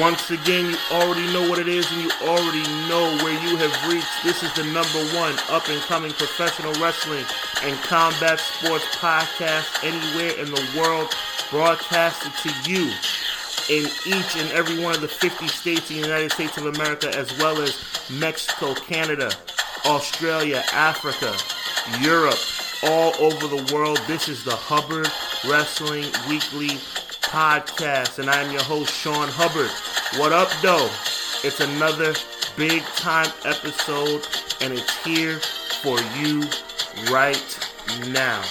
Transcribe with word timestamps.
Once 0.00 0.30
again, 0.30 0.70
you 0.70 0.76
already 0.90 1.30
know 1.34 1.46
what 1.50 1.58
it 1.58 1.68
is 1.68 1.90
and 1.92 2.00
you 2.00 2.10
already 2.22 2.62
know 2.88 3.14
where 3.22 3.34
you 3.44 3.56
have 3.58 3.92
reached. 3.92 4.08
This 4.24 4.42
is 4.42 4.50
the 4.54 4.64
number 4.64 4.98
one 5.14 5.34
up 5.50 5.68
and 5.68 5.80
coming 5.82 6.12
professional 6.12 6.72
wrestling 6.80 7.24
and 7.62 7.78
combat 7.82 8.40
sports 8.40 8.86
podcast 8.96 9.84
anywhere 9.84 10.32
in 10.38 10.50
the 10.50 10.80
world, 10.80 11.14
broadcasted 11.50 12.32
to 12.40 12.70
you 12.70 12.90
in 13.68 13.84
each 14.06 14.36
and 14.36 14.50
every 14.52 14.82
one 14.82 14.94
of 14.94 15.02
the 15.02 15.08
50 15.08 15.46
states 15.48 15.90
in 15.90 15.96
the 15.96 16.02
United 16.02 16.32
States 16.32 16.56
of 16.56 16.66
America, 16.66 17.14
as 17.14 17.36
well 17.38 17.60
as 17.60 17.78
Mexico, 18.18 18.72
Canada, 18.74 19.30
Australia, 19.84 20.62
Africa, 20.72 21.36
Europe, 22.00 22.38
all 22.84 23.12
over 23.20 23.46
the 23.46 23.74
world. 23.74 24.00
This 24.06 24.28
is 24.28 24.42
the 24.42 24.56
Hubbard 24.56 25.08
Wrestling 25.46 26.06
Weekly 26.28 26.78
podcast, 27.32 28.18
and 28.18 28.28
I'm 28.28 28.52
your 28.52 28.60
host, 28.60 28.92
Sean 28.92 29.26
Hubbard. 29.26 29.70
What 30.20 30.32
up, 30.34 30.52
though? 30.60 30.84
It's 31.42 31.60
another 31.60 32.12
big 32.58 32.82
time 33.00 33.32
episode, 33.46 34.28
and 34.60 34.74
it's 34.74 34.92
here 35.02 35.40
for 35.80 35.96
you 36.20 36.44
right 37.08 37.40
now. 38.12 38.44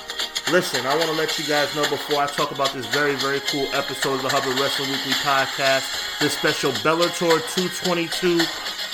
Listen, 0.49 0.83
I 0.87 0.97
want 0.97 1.11
to 1.11 1.15
let 1.15 1.37
you 1.37 1.45
guys 1.45 1.69
know 1.75 1.87
before 1.91 2.23
I 2.23 2.25
talk 2.25 2.49
about 2.49 2.73
this 2.73 2.87
very, 2.87 3.13
very 3.13 3.39
cool 3.53 3.67
episode 3.77 4.15
of 4.15 4.23
the 4.23 4.29
Hubbard 4.29 4.59
Wrestling 4.59 4.89
Weekly 4.89 5.13
podcast, 5.21 6.17
this 6.17 6.33
special 6.33 6.71
Bellator 6.81 7.37
222 7.53 8.41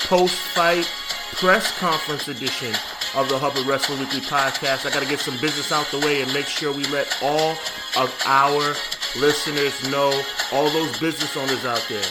post 0.04 0.34
fight 0.52 0.84
press 1.40 1.72
conference 1.78 2.28
edition 2.28 2.74
of 3.16 3.26
the 3.30 3.38
Hubbard 3.38 3.64
Wrestling 3.64 4.00
Weekly 4.00 4.20
podcast. 4.20 4.84
I 4.84 4.92
got 4.92 5.02
to 5.02 5.08
get 5.08 5.20
some 5.20 5.40
business 5.40 5.72
out 5.72 5.86
the 5.86 6.00
way 6.00 6.20
and 6.20 6.30
make 6.34 6.44
sure 6.44 6.74
we 6.74 6.84
let 6.92 7.08
all 7.22 7.56
of 7.96 8.12
our 8.26 8.74
listeners 9.16 9.88
know, 9.90 10.12
all 10.52 10.68
those 10.70 10.98
business 10.98 11.36
owners 11.36 11.64
out 11.64 11.84
there. 11.88 12.04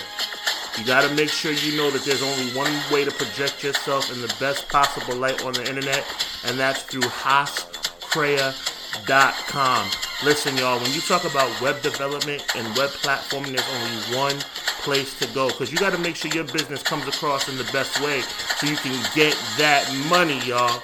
You 0.78 0.86
got 0.86 1.08
to 1.08 1.14
make 1.16 1.30
sure 1.30 1.52
you 1.52 1.76
know 1.76 1.90
that 1.92 2.04
there's 2.04 2.22
only 2.22 2.56
one 2.56 2.72
way 2.92 3.04
to 3.04 3.12
project 3.12 3.64
yourself 3.64 4.14
in 4.14 4.22
the 4.22 4.34
best 4.40 4.70
possible 4.70 5.16
light 5.16 5.44
on 5.44 5.54
the 5.54 5.68
internet, 5.68 6.06
and 6.46 6.60
that's 6.60 6.84
through 6.84 7.02
HaasCrea.com. 7.02 9.90
Listen, 10.24 10.56
y'all, 10.58 10.80
when 10.80 10.94
you 10.94 11.02
talk 11.02 11.26
about 11.26 11.50
web 11.62 11.82
development 11.82 12.46
and 12.56 12.66
web 12.78 12.90
platforming, 12.90 13.56
there's 13.56 13.70
only 13.70 13.98
one 14.18 14.36
place 14.82 15.18
to 15.20 15.28
go 15.34 15.48
because 15.50 15.72
you 15.72 15.78
got 15.78 15.94
to 15.94 16.00
make 16.00 16.16
sure 16.16 16.32
your 16.32 16.46
business 16.46 16.82
comes 16.82 17.08
across 17.08 17.48
in 17.50 17.58
the 17.58 17.70
best 17.74 18.00
way 18.02 18.22
so 18.22 18.66
you 18.68 18.78
can 18.78 18.94
get 19.14 19.38
that 19.58 19.86
money, 20.10 20.40
y'all. 20.46 20.82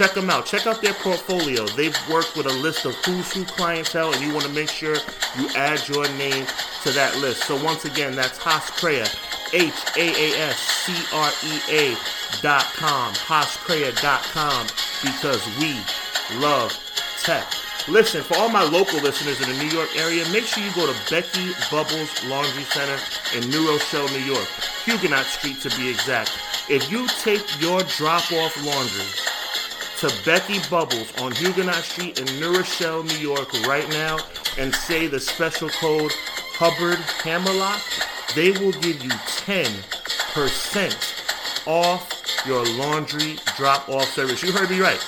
Check 0.00 0.14
them 0.14 0.30
out. 0.30 0.46
Check 0.46 0.66
out 0.66 0.80
their 0.80 0.94
portfolio. 0.94 1.66
They've 1.66 1.94
worked 2.08 2.34
with 2.34 2.46
a 2.46 2.54
list 2.54 2.86
of 2.86 2.94
who's 3.04 3.30
who 3.34 3.44
clientele, 3.44 4.14
and 4.14 4.24
you 4.24 4.32
want 4.32 4.46
to 4.46 4.52
make 4.54 4.70
sure 4.70 4.96
you 5.38 5.46
add 5.54 5.86
your 5.90 6.08
name 6.16 6.46
to 6.84 6.90
that 6.92 7.14
list. 7.18 7.44
So 7.44 7.62
once 7.62 7.84
again, 7.84 8.16
that's 8.16 8.38
Haascrea, 8.38 9.04
H 9.52 9.74
A 9.98 10.08
A 10.08 10.48
S 10.48 10.58
C 10.58 10.94
R 11.12 11.30
E 11.44 11.60
A 11.68 12.40
dot 12.40 12.64
com, 12.76 13.12
Haascrea.com, 13.12 14.68
because 15.04 15.44
we 15.60 15.76
love 16.40 16.72
tech. 17.22 17.46
Listen, 17.86 18.24
for 18.24 18.38
all 18.38 18.48
my 18.48 18.62
local 18.62 19.00
listeners 19.00 19.38
in 19.42 19.54
the 19.54 19.62
New 19.62 19.68
York 19.68 19.94
area, 19.98 20.26
make 20.32 20.46
sure 20.46 20.64
you 20.64 20.72
go 20.72 20.90
to 20.90 20.98
Becky 21.10 21.52
Bubbles 21.70 22.24
Laundry 22.24 22.64
Center 22.64 22.96
in 23.36 23.50
New 23.50 23.70
Rochelle, 23.70 24.08
New 24.08 24.24
York, 24.24 24.48
Huguenot 24.86 25.26
Street 25.26 25.60
to 25.60 25.68
be 25.76 25.90
exact. 25.90 26.38
If 26.70 26.90
you 26.90 27.06
take 27.20 27.44
your 27.60 27.82
drop 27.82 28.32
off 28.32 28.56
laundry 28.64 29.04
to 30.00 30.10
Becky 30.24 30.58
Bubbles 30.70 31.12
on 31.20 31.32
Huguenot 31.32 31.84
Street 31.84 32.18
in 32.18 32.24
New 32.40 32.54
Rochelle, 32.54 33.02
New 33.02 33.18
York 33.18 33.52
right 33.66 33.86
now 33.90 34.16
and 34.56 34.74
say 34.74 35.06
the 35.06 35.20
special 35.20 35.68
code 35.68 36.10
Hubbard 36.54 36.96
Hammerlock, 37.22 37.82
they 38.34 38.52
will 38.52 38.72
give 38.72 39.04
you 39.04 39.10
10% 39.10 41.66
off 41.66 42.08
your 42.46 42.64
laundry 42.76 43.36
drop 43.58 43.90
off 43.90 44.08
service. 44.08 44.42
You 44.42 44.52
heard 44.52 44.70
me 44.70 44.80
right. 44.80 45.00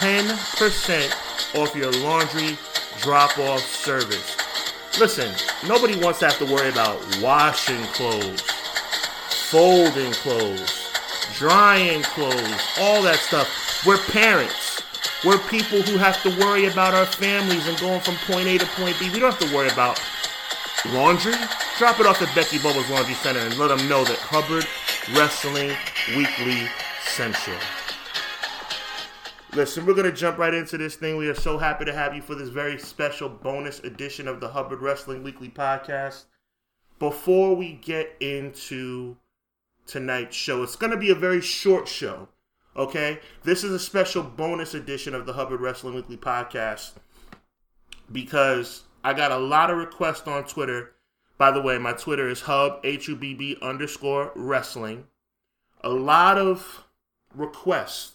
10% 0.00 1.58
off 1.58 1.74
your 1.74 1.92
laundry 1.92 2.58
drop 3.00 3.38
off 3.38 3.62
service. 3.62 4.36
Listen, 5.00 5.34
nobody 5.66 5.98
wants 5.98 6.18
to 6.18 6.26
have 6.26 6.36
to 6.40 6.44
worry 6.44 6.68
about 6.68 7.00
washing 7.22 7.82
clothes, 7.94 8.42
folding 9.50 10.12
clothes, 10.12 10.90
drying 11.38 12.02
clothes, 12.02 12.60
all 12.78 13.02
that 13.02 13.16
stuff. 13.16 13.65
We're 13.84 13.98
parents. 13.98 14.82
We're 15.24 15.38
people 15.38 15.82
who 15.82 15.98
have 15.98 16.22
to 16.22 16.30
worry 16.38 16.66
about 16.66 16.94
our 16.94 17.06
families 17.06 17.66
and 17.66 17.78
going 17.78 18.00
from 18.00 18.14
point 18.26 18.46
A 18.46 18.58
to 18.58 18.66
point 18.66 18.98
B. 18.98 19.10
We 19.10 19.18
don't 19.18 19.32
have 19.34 19.48
to 19.48 19.54
worry 19.54 19.68
about 19.68 20.00
laundry. 20.92 21.34
Drop 21.78 22.00
it 22.00 22.06
off 22.06 22.22
at 22.22 22.34
Becky 22.34 22.58
Bubbles 22.58 22.88
Laundry 22.88 23.14
Center 23.14 23.40
and 23.40 23.58
let 23.58 23.68
them 23.68 23.88
know 23.88 24.04
that 24.04 24.18
Hubbard 24.18 24.66
Wrestling 25.16 25.76
Weekly 26.16 26.68
you. 27.18 27.54
Listen, 29.54 29.86
we're 29.86 29.94
going 29.94 30.10
to 30.10 30.12
jump 30.12 30.38
right 30.38 30.52
into 30.52 30.76
this 30.76 30.96
thing. 30.96 31.16
We 31.16 31.28
are 31.28 31.34
so 31.34 31.56
happy 31.56 31.86
to 31.86 31.92
have 31.94 32.14
you 32.14 32.20
for 32.20 32.34
this 32.34 32.50
very 32.50 32.78
special 32.78 33.28
bonus 33.28 33.80
edition 33.80 34.28
of 34.28 34.40
the 34.40 34.48
Hubbard 34.48 34.82
Wrestling 34.82 35.22
Weekly 35.22 35.48
podcast. 35.48 36.24
Before 36.98 37.54
we 37.54 37.72
get 37.72 38.14
into 38.20 39.16
tonight's 39.86 40.36
show, 40.36 40.62
it's 40.62 40.76
going 40.76 40.90
to 40.90 40.98
be 40.98 41.10
a 41.10 41.14
very 41.14 41.40
short 41.40 41.88
show. 41.88 42.28
Okay? 42.76 43.20
This 43.42 43.64
is 43.64 43.72
a 43.72 43.78
special 43.78 44.22
bonus 44.22 44.74
edition 44.74 45.14
of 45.14 45.26
the 45.26 45.32
Hubbard 45.32 45.60
Wrestling 45.60 45.94
Weekly 45.94 46.16
podcast 46.16 46.92
because 48.12 48.84
I 49.02 49.14
got 49.14 49.32
a 49.32 49.38
lot 49.38 49.70
of 49.70 49.78
requests 49.78 50.26
on 50.26 50.44
Twitter. 50.44 50.92
By 51.38 51.50
the 51.50 51.60
way, 51.60 51.78
my 51.78 51.92
Twitter 51.92 52.28
is 52.28 52.42
hub, 52.42 52.80
H 52.84 53.08
U 53.08 53.16
B 53.16 53.34
B 53.34 53.56
underscore 53.62 54.32
wrestling. 54.34 55.06
A 55.82 55.90
lot 55.90 56.38
of 56.38 56.84
requests 57.34 58.14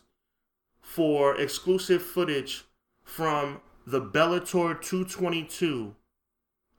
for 0.81 1.35
exclusive 1.39 2.01
footage 2.01 2.66
from 3.03 3.61
the 3.85 4.01
Bellator 4.01 4.79
222 4.81 5.95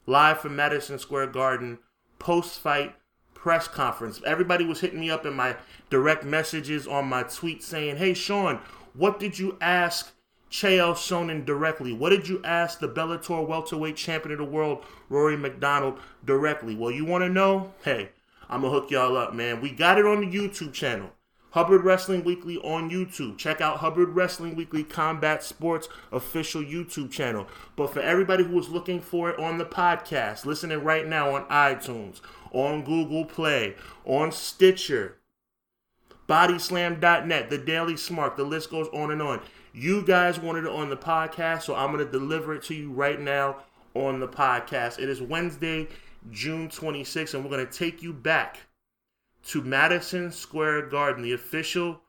live 0.06 0.41
from 0.41 0.56
Madison 0.56 0.99
Square 0.99 1.28
Garden 1.28 1.78
post 2.19 2.60
fight 2.60 2.94
press 3.43 3.67
conference. 3.67 4.21
Everybody 4.25 4.65
was 4.65 4.79
hitting 4.79 5.01
me 5.01 5.11
up 5.11 5.27
in 5.27 5.35
my 5.35 5.57
direct 5.91 6.23
messages 6.23 6.87
on 6.87 7.07
my 7.07 7.25
tweet 7.25 7.61
saying, 7.61 7.97
Hey, 7.97 8.15
Sean, 8.15 8.61
what 8.95 9.19
did 9.19 9.37
you 9.37 9.59
ask 9.61 10.13
Chael 10.49 10.95
Sonnen 10.95 11.45
directly? 11.45 11.93
What 11.93 12.11
did 12.11 12.29
you 12.29 12.41
ask 12.45 12.79
the 12.79 12.89
Bellator 12.89 13.45
welterweight 13.45 13.97
champion 13.97 14.31
of 14.31 14.39
the 14.39 14.45
world, 14.45 14.85
Rory 15.09 15.37
MacDonald, 15.37 15.99
directly? 16.25 16.77
Well, 16.77 16.93
you 16.93 17.05
want 17.05 17.25
to 17.25 17.29
know? 17.29 17.75
Hey, 17.83 18.11
I'm 18.49 18.61
going 18.61 18.73
to 18.73 18.79
hook 18.79 18.93
y'all 18.93 19.17
up, 19.17 19.35
man. 19.35 19.61
We 19.61 19.73
got 19.73 19.99
it 19.99 20.07
on 20.07 20.21
the 20.21 20.39
YouTube 20.39 20.73
channel. 20.73 21.11
Hubbard 21.51 21.85
Wrestling 21.85 22.23
Weekly 22.23 22.59
on 22.59 22.91
YouTube. 22.91 23.37
Check 23.39 23.61
out 23.61 23.79
Hubbard 23.79 24.11
Wrestling 24.11 24.55
Weekly 24.55 24.85
Combat 24.85 25.43
Sports 25.43 25.89
official 26.13 26.63
YouTube 26.63 27.11
channel. 27.11 27.47
But 27.75 27.93
for 27.93 28.01
everybody 28.01 28.45
who 28.45 28.59
is 28.59 28.71
looking 28.71 29.01
for 29.01 29.31
it 29.31 29.39
on 29.39 29.59
the 29.59 29.67
podcast, 29.67 30.47
listening 30.47 30.83
right 30.83 31.07
now 31.07 31.35
on 31.35 31.45
iTunes, 31.49 32.23
on 32.53 32.85
Google 32.85 33.25
Play, 33.25 33.75
on 34.05 34.31
Stitcher, 34.31 35.19
Bodyslam.net, 36.29 37.51
The 37.51 37.59
Daily 37.59 37.95
Smark, 37.95 38.37
the 38.37 38.45
list 38.45 38.71
goes 38.71 38.89
on 38.93 39.11
and 39.11 39.21
on. 39.21 39.41
You 39.73 40.03
guys 40.03 40.39
wanted 40.39 40.65
it 40.65 40.71
on 40.71 40.91
the 40.91 40.97
podcast, 40.97 41.62
so 41.62 41.75
I'm 41.75 41.93
going 41.93 42.05
to 42.05 42.11
deliver 42.11 42.55
it 42.55 42.62
to 42.65 42.75
you 42.75 42.93
right 42.93 43.21
now 43.21 43.57
on 43.95 44.21
the 44.21 44.29
podcast. 44.29 44.99
It 44.99 45.09
is 45.09 45.21
Wednesday, 45.21 45.89
June 46.31 46.69
26th, 46.69 47.35
and 47.35 47.43
we're 47.43 47.51
going 47.51 47.67
to 47.67 47.73
take 47.73 48.03
you 48.03 48.12
back 48.12 48.61
to 49.47 49.62
Madison 49.62 50.31
Square 50.31 50.89
Garden, 50.89 51.23
the 51.23 51.33
official 51.33 52.03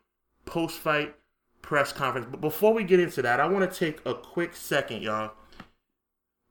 post 0.46 0.78
fight 0.78 1.16
press 1.62 1.92
conference. 1.92 2.28
But 2.30 2.42
before 2.42 2.74
we 2.74 2.84
get 2.84 3.00
into 3.00 3.22
that, 3.22 3.40
I 3.40 3.48
want 3.48 3.70
to 3.70 3.80
take 3.80 4.00
a 4.06 4.14
quick 4.14 4.56
second, 4.56 5.02
y'all. 5.02 5.32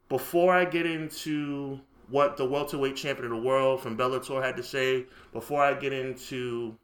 Before 0.08 0.52
I 0.52 0.64
get 0.64 0.86
into 0.86 1.80
what 2.12 2.36
the 2.36 2.44
welterweight 2.44 2.94
champion 2.94 3.24
of 3.24 3.30
the 3.30 3.48
world 3.48 3.80
from 3.80 3.96
Bellator 3.96 4.42
had 4.42 4.56
to 4.58 4.62
say, 4.62 5.06
before 5.32 5.62
I 5.62 5.72
get 5.72 5.94
into 5.94 6.76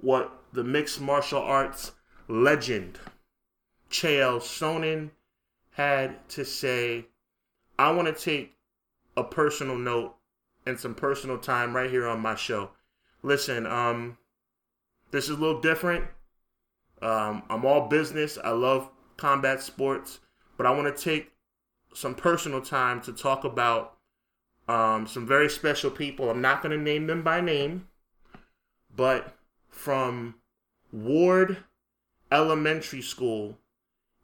what 0.00 0.32
the 0.54 0.64
mixed 0.64 0.98
martial 0.98 1.42
arts 1.42 1.92
legend 2.26 2.98
Chael 3.90 4.40
Sonnen 4.40 5.10
had 5.72 6.26
to 6.30 6.44
say, 6.44 7.06
I 7.78 7.90
want 7.92 8.08
to 8.08 8.24
take 8.24 8.54
a 9.16 9.24
personal 9.24 9.76
note 9.76 10.14
and 10.64 10.80
some 10.80 10.94
personal 10.94 11.38
time 11.38 11.76
right 11.76 11.90
here 11.90 12.06
on 12.06 12.20
my 12.20 12.34
show. 12.34 12.70
Listen, 13.22 13.66
um, 13.66 14.16
this 15.10 15.24
is 15.24 15.30
a 15.30 15.40
little 15.40 15.60
different. 15.60 16.04
Um, 17.02 17.42
I'm 17.50 17.64
all 17.64 17.88
business. 17.88 18.38
I 18.42 18.50
love 18.50 18.90
combat 19.16 19.62
sports, 19.62 20.20
but 20.56 20.66
I 20.66 20.70
want 20.70 20.94
to 20.94 21.02
take 21.02 21.32
some 21.94 22.14
personal 22.14 22.62
time 22.62 23.00
to 23.02 23.12
talk 23.12 23.44
about 23.44 23.97
um, 24.68 25.06
some 25.06 25.26
very 25.26 25.48
special 25.48 25.90
people. 25.90 26.30
I'm 26.30 26.42
not 26.42 26.62
going 26.62 26.76
to 26.76 26.82
name 26.82 27.06
them 27.06 27.22
by 27.22 27.40
name, 27.40 27.88
but 28.94 29.36
from 29.70 30.36
Ward 30.92 31.58
Elementary 32.30 33.02
School 33.02 33.58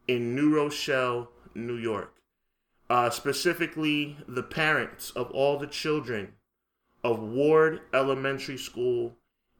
in 0.06 0.34
New 0.34 0.54
Rochelle, 0.54 1.30
New 1.54 1.76
York. 1.76 2.14
Uh, 2.90 3.08
specifically, 3.08 4.18
the 4.28 4.42
parents 4.42 5.10
of 5.12 5.30
all 5.30 5.58
the 5.58 5.66
children 5.66 6.34
of 7.02 7.18
Ward 7.18 7.80
Elementary 7.94 8.58
School 8.58 9.16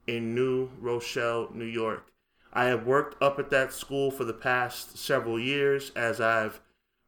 in 0.07 0.35
New 0.35 0.71
Rochelle, 0.79 1.49
New 1.55 1.65
York. 1.65 2.13
I 2.53 2.67
have 2.67 2.87
worked 2.87 3.21
up 3.23 3.39
at 3.39 3.51
that 3.51 3.73
school 3.73 4.11
for 4.11 4.25
the 4.25 4.35
past 4.35 4.99
several 4.99 5.41
years 5.41 5.91
as 5.97 6.21
I've 6.21 6.61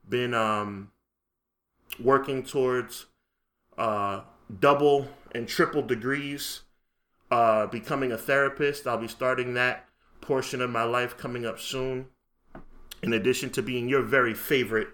been 0.09 0.35
um, 0.35 0.91
working 2.03 2.43
towards 2.43 3.07
uh, 3.79 4.23
double 4.61 5.09
and 5.33 5.49
triple 5.49 5.83
degrees, 5.83 6.63
uh, 7.31 7.67
becoming 7.67 8.13
a 8.13 8.19
therapist. 8.19 8.87
I'll 8.87 8.99
be 8.99 9.09
starting 9.09 9.55
that 9.55 9.87
portion 10.21 10.61
of 10.61 10.71
my 10.71 10.85
life 10.85 11.17
coming 11.17 11.45
up 11.45 11.59
soon. 11.59 12.07
In 13.03 13.13
addition 13.13 13.51
to 13.51 13.63
being 13.63 13.89
your 13.89 14.03
very 14.03 14.35
favorite 14.35 14.89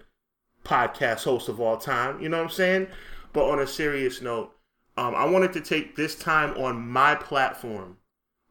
podcast 0.63 1.23
host 1.23 1.49
of 1.49 1.59
all 1.59 1.77
time, 1.77 2.21
you 2.21 2.29
know 2.29 2.37
what 2.37 2.43
I'm 2.43 2.49
saying? 2.49 2.87
But 3.31 3.49
on 3.49 3.59
a 3.59 3.67
serious 3.67 4.21
note, 4.21 4.53
um, 4.97 5.15
I 5.15 5.25
wanted 5.25 5.53
to 5.53 5.61
take 5.61 5.95
this 5.95 6.15
time 6.15 6.55
on 6.57 6.87
my 6.87 7.15
platform, 7.15 7.97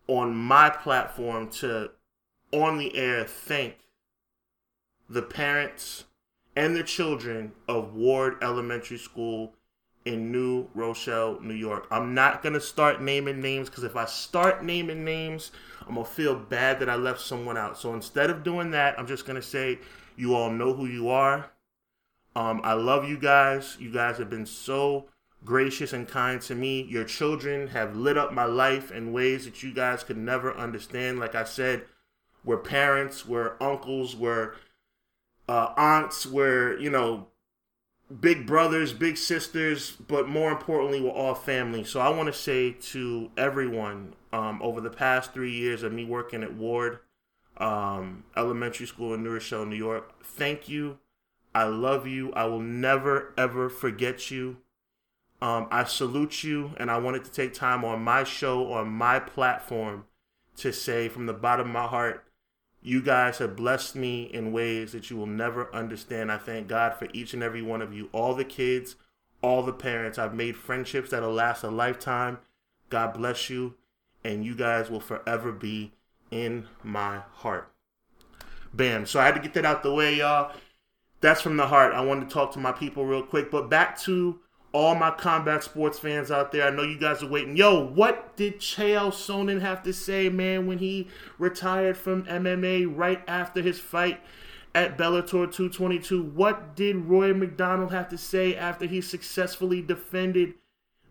on 0.09 0.35
my 0.35 0.71
platform 0.71 1.49
to 1.51 1.91
on 2.53 2.79
the 2.79 2.95
air 2.97 3.25
thank 3.25 3.77
the 5.09 5.23
parents 5.23 6.05
and 6.57 6.75
the 6.75 6.83
children 6.83 7.53
of 7.69 7.95
Ward 7.95 8.37
Elementary 8.43 8.99
School 8.99 9.55
in 10.05 10.33
New 10.33 10.69
Rochelle, 10.75 11.39
New 11.41 11.55
York. 11.55 11.87
I'm 11.91 12.15
not 12.15 12.43
going 12.43 12.55
to 12.55 12.61
start 12.61 13.01
naming 13.01 13.41
names 13.41 13.69
because 13.69 13.85
if 13.85 13.97
I 13.97 14.05
start 14.07 14.65
naming 14.65 15.05
names, 15.05 15.53
I'm 15.87 15.95
going 15.95 16.07
to 16.07 16.13
feel 16.13 16.35
bad 16.35 16.81
that 16.81 16.89
I 16.89 16.97
left 16.97 17.21
someone 17.21 17.57
out. 17.57 17.79
So 17.79 17.95
instead 17.95 18.31
of 18.31 18.43
doing 18.43 18.71
that, 18.73 18.99
I'm 18.99 19.07
just 19.07 19.27
going 19.27 19.41
to 19.41 19.47
say 19.47 19.79
you 20.17 20.35
all 20.35 20.51
know 20.51 20.73
who 20.73 20.87
you 20.87 21.09
are. 21.09 21.51
Um, 22.35 22.61
I 22.65 22.73
love 22.73 23.09
you 23.09 23.19
guys. 23.19 23.77
You 23.79 23.93
guys 23.93 24.19
have 24.19 24.31
been 24.31 24.47
so 24.47 25.07
gracious 25.45 25.93
and 25.93 26.09
kind 26.09 26.41
to 26.43 26.55
me. 26.55 26.83
Your 26.83 27.05
children 27.05 27.69
have 27.69 27.97
lit 27.97 28.17
up 28.17 28.33
my 28.33 28.45
life 28.45 28.91
in 28.91 29.13
ways 29.13 29.45
that 29.45 29.63
you 29.63 29.75
guys 29.75 30.03
could 30.03 30.17
never 30.17 30.55
understand. 30.55 31.19
Like 31.19 31.35
I 31.35 31.45
said, 31.45 31.85
we're 32.45 32.59
parents, 32.59 33.27
we're 33.27 33.55
uncles, 33.61 34.17
we're 34.17 34.55
uh, 35.49 35.73
aunts, 35.77 36.27
we're, 36.27 36.79
you 36.79 36.91
know, 36.91 37.29
big 38.21 38.47
brothers, 38.47 38.93
big 38.93 39.17
sisters, 39.17 39.93
but 39.93 40.29
more 40.29 40.51
importantly, 40.51 41.01
we're 41.01 41.11
all 41.11 41.35
family. 41.35 41.85
So 41.85 42.01
I 42.01 42.09
want 42.11 42.27
to 42.27 42.33
say 42.33 42.73
to 42.73 43.31
everyone 43.37 44.15
um, 44.33 44.61
over 44.63 44.81
the 44.81 44.91
past 44.91 45.33
three 45.33 45.53
years 45.53 45.83
of 45.83 45.93
me 45.93 46.05
working 46.05 46.43
at 46.43 46.55
Ward 46.55 47.01
um, 47.59 48.25
Elementary 48.37 48.87
School 48.87 49.15
in 49.15 49.23
New 49.23 49.31
Rochelle, 49.31 49.67
New 49.67 49.77
York, 49.77 50.25
thank 50.25 50.69
you. 50.69 50.99
I 51.55 51.65
love 51.65 52.07
you. 52.07 52.33
I 52.33 52.45
will 52.47 52.61
never, 52.61 53.35
ever 53.37 53.69
forget 53.69 54.31
you. 54.31 54.59
Um, 55.41 55.67
I 55.71 55.85
salute 55.85 56.45
you, 56.45 56.73
and 56.77 56.91
I 56.91 56.99
wanted 56.99 57.25
to 57.25 57.33
take 57.33 57.53
time 57.53 57.85
on 57.85 58.03
my 58.03 58.25
show, 58.25 58.73
on 58.73 58.89
my 58.89 59.19
platform, 59.19 60.05
to 60.57 60.73
say 60.73 61.09
from 61.09 61.27
the 61.27 61.33
bottom 61.33 61.67
of 61.67 61.73
my 61.73 61.87
heart, 61.87 62.25
you 62.83 63.01
guys 63.01 63.39
have 63.39 63.55
blessed 63.57 63.95
me 63.95 64.25
in 64.25 64.53
ways 64.53 64.93
that 64.93 65.09
you 65.09 65.17
will 65.17 65.27
never 65.27 65.73
understand. 65.75 66.33
I 66.33 66.39
thank 66.39 66.67
God 66.67 66.95
for 66.95 67.07
each 67.13 67.33
and 67.33 67.43
every 67.43 67.63
one 67.63 67.81
of 67.81 67.95
you, 67.95 68.09
all 68.13 68.35
the 68.35 68.45
kids, 68.45 68.97
all 69.41 69.63
the 69.63 69.73
parents. 69.73 70.19
I've 70.19 70.35
made 70.35 70.57
friendships 70.57 71.11
that'll 71.11 71.33
last 71.33 71.63
a 71.63 71.71
lifetime. 71.71 72.39
God 72.91 73.15
bless 73.15 73.49
you, 73.49 73.75
and 74.25 74.45
you 74.45 74.57
guys 74.57 74.91
will 74.91 75.01
forever 75.01 75.53
be 75.53 75.93
in 76.31 76.67
my 76.83 77.23
heart. 77.35 77.73
Bam. 78.75 79.07
So 79.07 79.21
I 79.21 79.27
had 79.27 79.35
to 79.37 79.41
get 79.41 79.55
that 79.55 79.65
out 79.65 79.83
the 79.83 79.95
way, 79.95 80.17
y'all. 80.17 80.53
That's 81.21 81.41
from 81.41 81.57
the 81.57 81.69
heart. 81.69 81.95
I 81.95 82.01
wanted 82.01 82.29
to 82.29 82.35
talk 82.35 82.53
to 82.53 82.59
my 82.59 82.73
people 82.73 83.07
real 83.07 83.23
quick. 83.23 83.51
But 83.51 83.71
back 83.71 83.99
to 84.01 84.41
all 84.73 84.95
my 84.95 85.11
combat 85.11 85.63
sports 85.63 85.99
fans 85.99 86.31
out 86.31 86.51
there, 86.51 86.67
I 86.67 86.71
know 86.71 86.83
you 86.83 86.99
guys 86.99 87.23
are 87.23 87.29
waiting. 87.29 87.57
Yo, 87.57 87.85
what 87.85 88.37
did 88.37 88.59
Chael 88.59 89.11
Sonnen 89.11 89.61
have 89.61 89.83
to 89.83 89.93
say, 89.93 90.29
man, 90.31 90.67
when 90.67 90.79
he 90.79 91.09
retired 91.39 91.97
from 91.97 92.25
MMA 92.25 92.91
right 92.95 93.23
after 93.29 93.61
his 93.61 93.79
fight 93.79 94.21
at 94.75 94.97
Bellator 94.97 95.51
222? 95.53 96.23
What 96.23 96.75
did 96.75 96.97
Rory 96.97 97.35
McDonald 97.35 97.93
have 97.93 98.09
to 98.09 98.19
say 98.19 98.57
after 98.57 98.87
he 98.87 99.03
successfully 99.03 99.83
defended 99.83 100.55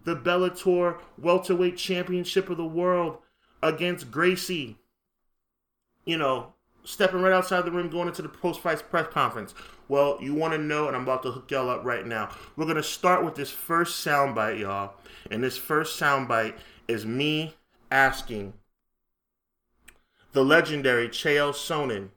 the 0.03 0.15
Bellator 0.15 0.97
welterweight 1.19 1.77
championship 1.77 2.49
of 2.49 2.57
the 2.57 2.65
world 2.65 3.19
against 3.61 4.09
Gracie? 4.09 4.77
You 6.03 6.17
know, 6.17 6.53
stepping 6.83 7.21
right 7.21 7.33
outside 7.33 7.65
the 7.65 7.71
ring, 7.71 7.89
going 7.89 8.07
into 8.07 8.21
the 8.21 8.29
post-fight 8.29 8.89
press 8.89 9.07
conference. 9.07 9.53
Well, 9.87 10.17
you 10.21 10.33
want 10.33 10.53
to 10.53 10.59
know, 10.59 10.87
and 10.87 10.95
I'm 10.95 11.03
about 11.03 11.23
to 11.23 11.31
hook 11.31 11.51
y'all 11.51 11.69
up 11.69 11.83
right 11.83 12.05
now. 12.05 12.29
We're 12.55 12.65
gonna 12.65 12.83
start 12.83 13.23
with 13.25 13.35
this 13.35 13.51
first 13.51 14.05
soundbite, 14.05 14.59
y'all, 14.59 14.93
and 15.29 15.43
this 15.43 15.57
first 15.57 15.99
soundbite 15.99 16.55
is 16.87 17.05
me 17.05 17.55
asking 17.91 18.53
the 20.33 20.45
legendary 20.45 21.09
Chael 21.09 21.51
Sonnen 21.51 22.09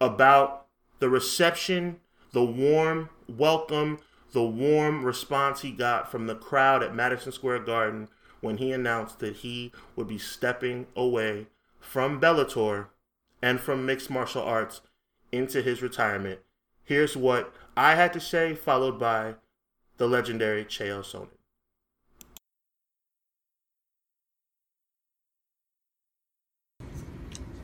about 0.00 0.66
the 0.98 1.08
reception, 1.08 2.00
the 2.32 2.44
warm 2.44 3.08
welcome, 3.28 3.98
the 4.32 4.42
warm 4.44 5.04
response 5.04 5.62
he 5.62 5.70
got 5.70 6.10
from 6.10 6.26
the 6.26 6.34
crowd 6.34 6.82
at 6.82 6.94
Madison 6.94 7.32
Square 7.32 7.60
Garden 7.60 8.08
when 8.40 8.58
he 8.58 8.70
announced 8.70 9.18
that 9.20 9.36
he 9.36 9.72
would 9.94 10.06
be 10.06 10.18
stepping 10.18 10.86
away 10.94 11.46
from 11.80 12.20
Bellator 12.20 12.88
and 13.42 13.60
from 13.60 13.86
mixed 13.86 14.10
martial 14.10 14.42
arts 14.42 14.80
into 15.32 15.62
his 15.62 15.82
retirement. 15.82 16.40
Here's 16.84 17.16
what 17.16 17.52
I 17.76 17.94
had 17.94 18.12
to 18.12 18.20
say, 18.20 18.54
followed 18.54 18.98
by 18.98 19.34
the 19.98 20.06
legendary 20.06 20.64
Chael 20.64 21.02
Sonnen. 21.02 21.28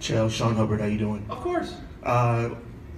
Chael, 0.00 0.28
Sean 0.28 0.56
Hubbard, 0.56 0.80
how 0.80 0.86
you 0.86 0.98
doing? 0.98 1.24
Of 1.30 1.38
course. 1.38 1.76
Uh, 2.02 2.50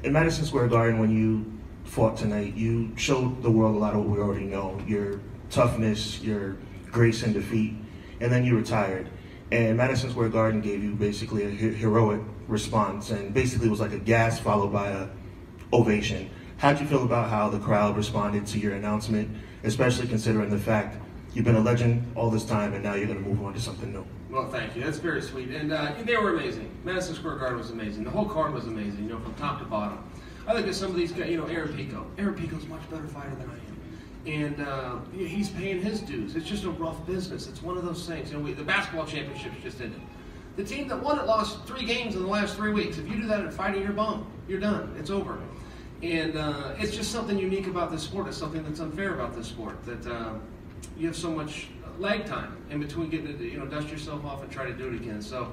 in 0.02 0.12
Madison 0.12 0.46
Square 0.46 0.68
Garden, 0.68 0.98
when 0.98 1.10
you 1.10 1.44
fought 1.84 2.16
tonight, 2.16 2.54
you 2.54 2.96
showed 2.96 3.42
the 3.42 3.50
world 3.50 3.76
a 3.76 3.78
lot 3.78 3.92
of 3.92 4.00
what 4.00 4.08
we 4.08 4.18
already 4.22 4.46
know: 4.46 4.80
your 4.86 5.20
toughness, 5.50 6.22
your 6.22 6.56
grace 6.90 7.22
in 7.22 7.34
defeat, 7.34 7.74
and 8.20 8.32
then 8.32 8.44
you 8.44 8.56
retired. 8.56 9.08
And 9.52 9.76
Madison 9.76 10.10
Square 10.10 10.30
Garden 10.30 10.62
gave 10.62 10.82
you 10.82 10.94
basically 10.94 11.44
a 11.44 11.50
heroic 11.50 12.22
response, 12.48 13.10
and 13.10 13.32
basically 13.32 13.68
was 13.68 13.80
like 13.80 13.92
a 13.92 13.98
gas 13.98 14.38
followed 14.38 14.72
by 14.72 14.88
a 14.90 15.08
ovation. 15.72 16.30
How'd 16.56 16.80
you 16.80 16.86
feel 16.86 17.04
about 17.04 17.28
how 17.28 17.48
the 17.48 17.58
crowd 17.58 17.96
responded 17.96 18.46
to 18.48 18.58
your 18.58 18.74
announcement, 18.74 19.28
especially 19.64 20.06
considering 20.06 20.50
the 20.50 20.58
fact 20.58 20.96
you've 21.34 21.44
been 21.44 21.56
a 21.56 21.60
legend 21.60 22.10
all 22.14 22.30
this 22.30 22.44
time 22.44 22.74
and 22.74 22.82
now 22.82 22.94
you're 22.94 23.06
going 23.06 23.22
to 23.22 23.28
move 23.28 23.44
on 23.44 23.54
to 23.54 23.60
something 23.60 23.92
new? 23.92 24.06
Well, 24.30 24.48
thank 24.48 24.74
you. 24.74 24.82
That's 24.82 24.98
very 24.98 25.22
sweet. 25.22 25.50
And 25.50 25.72
uh, 25.72 25.92
they 26.04 26.16
were 26.16 26.36
amazing. 26.36 26.70
Madison 26.84 27.14
Square 27.14 27.36
Garden 27.36 27.58
was 27.58 27.70
amazing. 27.70 28.04
The 28.04 28.10
whole 28.10 28.28
card 28.28 28.52
was 28.54 28.64
amazing, 28.64 29.04
you 29.04 29.10
know, 29.10 29.20
from 29.20 29.34
top 29.34 29.58
to 29.60 29.64
bottom. 29.64 29.98
I 30.46 30.54
think 30.54 30.66
that 30.66 30.74
some 30.74 30.90
of 30.90 30.96
these 30.96 31.12
guys, 31.12 31.30
you 31.30 31.38
know, 31.38 31.46
Aaron 31.46 31.74
Pico. 31.74 32.06
Aaron 32.18 32.34
Pico's 32.34 32.64
a 32.64 32.66
much 32.66 32.88
better 32.90 33.06
fighter 33.06 33.34
than 33.36 33.50
I 33.50 33.54
am. 33.54 33.74
And 34.26 34.60
uh, 34.60 34.96
he's 35.12 35.50
paying 35.50 35.82
his 35.82 36.00
dues. 36.00 36.34
It's 36.34 36.46
just 36.46 36.64
a 36.64 36.70
rough 36.70 37.06
business. 37.06 37.46
It's 37.46 37.62
one 37.62 37.76
of 37.76 37.84
those 37.84 38.06
things. 38.06 38.30
You 38.30 38.38
know, 38.38 38.44
we, 38.44 38.52
the 38.52 38.64
basketball 38.64 39.06
championships 39.06 39.56
just 39.62 39.80
ended. 39.80 40.00
The 40.56 40.64
team 40.64 40.88
that 40.88 41.02
won 41.02 41.18
it 41.18 41.26
lost 41.26 41.64
three 41.66 41.84
games 41.84 42.14
in 42.14 42.22
the 42.22 42.28
last 42.28 42.56
three 42.56 42.72
weeks. 42.72 42.98
If 42.98 43.08
you 43.08 43.16
do 43.16 43.26
that 43.26 43.40
at 43.40 43.52
fighting, 43.52 43.82
you're 43.82 43.92
bum. 43.92 44.30
You're 44.46 44.60
done. 44.60 44.94
It's 44.98 45.10
over. 45.10 45.40
And 46.02 46.36
uh, 46.36 46.74
it's 46.78 46.94
just 46.94 47.10
something 47.10 47.38
unique 47.38 47.66
about 47.66 47.90
this 47.90 48.02
sport. 48.02 48.28
It's 48.28 48.36
something 48.36 48.62
that's 48.62 48.80
unfair 48.80 49.14
about 49.14 49.34
this 49.34 49.46
sport 49.46 49.82
that 49.84 50.06
uh, 50.06 50.34
you 50.96 51.06
have 51.06 51.16
so 51.16 51.30
much 51.30 51.68
lag 51.98 52.26
time 52.26 52.56
in 52.70 52.80
between 52.80 53.08
getting 53.08 53.38
to 53.38 53.44
you 53.44 53.58
know 53.58 53.66
dust 53.66 53.88
yourself 53.88 54.24
off 54.24 54.42
and 54.42 54.50
try 54.50 54.66
to 54.66 54.72
do 54.72 54.88
it 54.88 54.94
again. 54.94 55.22
So 55.22 55.50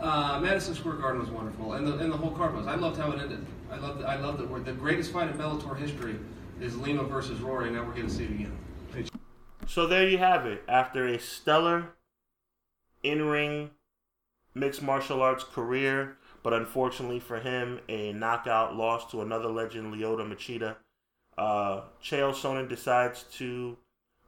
uh, 0.00 0.40
Madison 0.40 0.74
Square 0.74 0.96
Garden 0.96 1.20
was 1.20 1.30
wonderful, 1.30 1.74
and 1.74 1.86
the 1.86 1.98
and 1.98 2.12
the 2.12 2.16
whole 2.16 2.30
card 2.30 2.54
was. 2.54 2.66
I 2.66 2.76
loved 2.76 2.98
how 2.98 3.12
it 3.12 3.20
ended. 3.20 3.44
I 3.70 3.76
loved 3.76 4.02
I 4.04 4.16
loved 4.16 4.38
that 4.38 4.64
the 4.64 4.72
greatest 4.72 5.12
fight 5.12 5.30
in 5.30 5.36
Bellator 5.36 5.76
history 5.76 6.16
is 6.60 6.76
Lima 6.76 7.04
versus 7.04 7.40
Rory. 7.40 7.70
Now 7.70 7.84
we're 7.84 7.92
going 7.92 8.06
to 8.06 8.12
see 8.12 8.24
it 8.24 8.30
again. 8.30 8.56
So 9.66 9.86
there 9.86 10.08
you 10.08 10.18
have 10.18 10.46
it. 10.46 10.64
After 10.66 11.06
a 11.06 11.18
stellar 11.18 11.92
in-ring 13.02 13.70
mixed 14.60 14.82
martial 14.82 15.22
arts 15.22 15.42
career 15.42 16.18
but 16.42 16.52
unfortunately 16.52 17.20
for 17.20 17.40
him, 17.40 17.80
a 17.88 18.12
knockout 18.12 18.74
loss 18.74 19.10
to 19.10 19.20
another 19.20 19.48
legend, 19.48 19.94
Lyoto 19.94 20.26
Machida. 20.26 20.76
Uh, 21.36 21.82
Chael 22.02 22.34
Sonnen 22.34 22.68
decides 22.68 23.24
to 23.34 23.76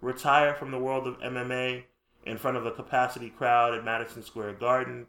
retire 0.00 0.54
from 0.54 0.70
the 0.70 0.78
world 0.78 1.06
of 1.06 1.18
MMA 1.20 1.84
in 2.24 2.38
front 2.38 2.56
of 2.56 2.66
a 2.66 2.70
capacity 2.70 3.30
crowd 3.30 3.74
at 3.74 3.84
Madison 3.84 4.22
Square 4.22 4.54
Garden. 4.54 5.06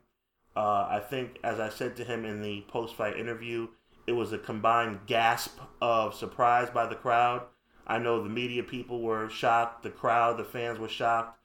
Uh, 0.56 0.88
I 0.90 1.00
think, 1.00 1.40
as 1.44 1.60
I 1.60 1.70
said 1.70 1.96
to 1.98 2.04
him 2.04 2.26
in 2.26 2.42
the 2.42 2.64
post 2.68 2.96
fight 2.96 3.18
interview, 3.18 3.68
it 4.08 4.14
was 4.14 4.32
a 4.34 4.38
combined 4.38 5.00
gasp 5.06 5.60
of 5.82 6.14
surprise 6.14 6.70
by 6.70 6.86
the 6.86 6.96
crowd. 6.96 7.44
I 7.86 7.98
know 7.98 8.24
the 8.24 8.30
media 8.30 8.64
people 8.64 9.02
were 9.02 9.30
shocked, 9.30 9.84
the 9.84 9.90
crowd, 9.90 10.38
the 10.38 10.46
fans 10.46 10.80
were 10.80 10.88
shocked. 10.88 11.40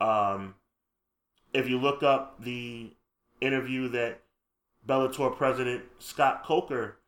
Um, 0.00 0.54
if 1.52 1.68
you 1.68 1.78
look 1.78 2.02
up 2.02 2.42
the 2.42 2.94
interview 3.42 3.88
that 3.88 4.20
Bellator 4.86 5.36
president 5.36 5.84
Scott 5.98 6.44
Coker 6.44 6.98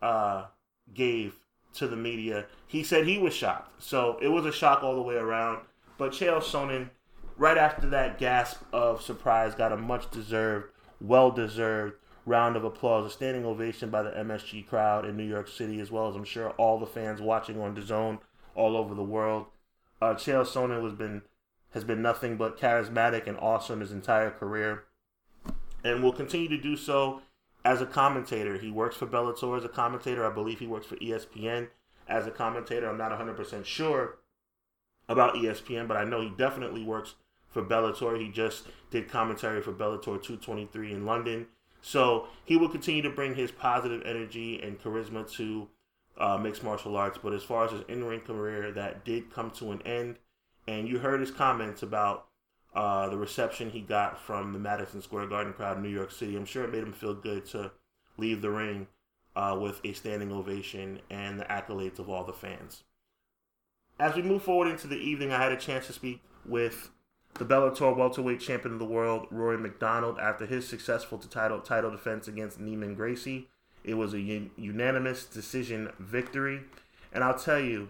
uh, 0.00 0.46
gave 0.94 1.34
to 1.74 1.86
the 1.86 1.96
media, 1.96 2.46
he 2.66 2.82
said 2.82 3.06
he 3.06 3.18
was 3.18 3.34
shocked. 3.34 3.82
So 3.82 4.18
it 4.22 4.28
was 4.28 4.46
a 4.46 4.52
shock 4.52 4.82
all 4.82 4.94
the 4.94 5.02
way 5.02 5.16
around. 5.16 5.62
But 5.96 6.12
Chael 6.12 6.40
Sonnen 6.40 6.90
right 7.38 7.56
after 7.56 7.88
that 7.88 8.18
gasp 8.18 8.60
of 8.72 9.00
surprise, 9.00 9.54
got 9.54 9.72
a 9.72 9.76
much 9.76 10.10
deserved, 10.10 10.66
well 11.00 11.30
deserved 11.30 11.94
round 12.26 12.56
of 12.56 12.64
applause, 12.64 13.06
a 13.06 13.10
standing 13.10 13.46
ovation 13.46 13.88
by 13.88 14.02
the 14.02 14.10
MSG 14.10 14.66
crowd 14.66 15.06
in 15.06 15.16
New 15.16 15.24
York 15.24 15.48
City, 15.48 15.80
as 15.80 15.90
well 15.90 16.08
as 16.08 16.16
I'm 16.16 16.24
sure 16.24 16.50
all 16.50 16.78
the 16.78 16.86
fans 16.86 17.22
watching 17.22 17.58
on 17.58 17.74
DAZN 17.74 18.18
all 18.54 18.76
over 18.76 18.94
the 18.94 19.02
world. 19.02 19.46
Uh, 20.02 20.14
Chael 20.14 20.44
Sonnen 20.44 20.82
has 20.84 20.92
been 20.92 21.22
has 21.72 21.84
been 21.84 22.00
nothing 22.00 22.36
but 22.36 22.58
charismatic 22.58 23.26
and 23.26 23.38
awesome 23.38 23.80
his 23.80 23.92
entire 23.92 24.30
career, 24.30 24.84
and 25.84 26.02
will 26.02 26.12
continue 26.12 26.48
to 26.48 26.58
do 26.58 26.76
so 26.76 27.22
as 27.64 27.80
a 27.80 27.86
commentator. 27.86 28.58
He 28.58 28.70
works 28.70 28.96
for 28.96 29.06
Bellator 29.06 29.56
as 29.56 29.64
a 29.64 29.68
commentator. 29.68 30.26
I 30.26 30.32
believe 30.32 30.58
he 30.58 30.66
works 30.66 30.86
for 30.86 30.96
ESPN 30.96 31.68
as 32.08 32.26
a 32.26 32.30
commentator. 32.30 32.88
I'm 32.88 32.98
not 32.98 33.12
100% 33.12 33.64
sure 33.64 34.18
about 35.08 35.34
ESPN, 35.34 35.88
but 35.88 35.96
I 35.96 36.04
know 36.04 36.20
he 36.20 36.30
definitely 36.30 36.84
works 36.84 37.14
for 37.48 37.62
Bellator. 37.62 38.20
He 38.20 38.30
just 38.30 38.66
did 38.90 39.08
commentary 39.08 39.60
for 39.62 39.72
Bellator 39.72 40.02
223 40.22 40.92
in 40.92 41.06
London. 41.06 41.46
So 41.80 42.26
he 42.44 42.56
will 42.56 42.68
continue 42.68 43.02
to 43.02 43.10
bring 43.10 43.34
his 43.34 43.50
positive 43.50 44.02
energy 44.04 44.60
and 44.62 44.80
charisma 44.80 45.30
to 45.32 45.68
uh, 46.18 46.36
mixed 46.36 46.64
martial 46.64 46.96
arts. 46.96 47.18
But 47.22 47.32
as 47.32 47.42
far 47.42 47.64
as 47.64 47.72
his 47.72 47.82
in 47.88 48.04
ring 48.04 48.20
career, 48.20 48.72
that 48.72 49.04
did 49.04 49.32
come 49.32 49.50
to 49.52 49.72
an 49.72 49.82
end. 49.82 50.18
And 50.66 50.88
you 50.88 50.98
heard 50.98 51.20
his 51.20 51.30
comments 51.30 51.82
about 51.82 52.27
uh, 52.78 53.08
the 53.08 53.16
reception 53.16 53.70
he 53.70 53.80
got 53.80 54.20
from 54.20 54.52
the 54.52 54.58
Madison 54.58 55.02
Square 55.02 55.26
Garden 55.26 55.52
crowd 55.52 55.78
in 55.78 55.82
New 55.82 55.88
York 55.88 56.12
City. 56.12 56.36
I'm 56.36 56.44
sure 56.44 56.62
it 56.62 56.70
made 56.70 56.84
him 56.84 56.92
feel 56.92 57.12
good 57.12 57.44
to 57.46 57.72
leave 58.16 58.40
the 58.40 58.50
ring 58.50 58.86
uh, 59.34 59.58
with 59.60 59.80
a 59.82 59.92
standing 59.92 60.30
ovation 60.30 61.00
and 61.10 61.40
the 61.40 61.44
accolades 61.46 61.98
of 61.98 62.08
all 62.08 62.22
the 62.22 62.32
fans. 62.32 62.84
As 63.98 64.14
we 64.14 64.22
move 64.22 64.44
forward 64.44 64.68
into 64.68 64.86
the 64.86 64.96
evening, 64.96 65.32
I 65.32 65.42
had 65.42 65.50
a 65.50 65.56
chance 65.56 65.88
to 65.88 65.92
speak 65.92 66.22
with 66.46 66.90
the 67.34 67.44
Bellator 67.44 67.96
welterweight 67.96 68.38
champion 68.38 68.74
of 68.74 68.78
the 68.78 68.84
world, 68.84 69.26
Rory 69.32 69.58
MacDonald, 69.58 70.20
after 70.20 70.46
his 70.46 70.68
successful 70.68 71.18
title 71.18 71.58
title 71.58 71.90
defense 71.90 72.28
against 72.28 72.60
Neiman 72.60 72.94
Gracie. 72.94 73.48
It 73.82 73.94
was 73.94 74.14
a 74.14 74.18
un- 74.18 74.52
unanimous 74.56 75.24
decision 75.24 75.90
victory, 75.98 76.60
and 77.12 77.24
I'll 77.24 77.38
tell 77.38 77.58
you, 77.58 77.88